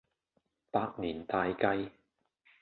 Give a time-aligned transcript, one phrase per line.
[0.71, 1.91] 百年大計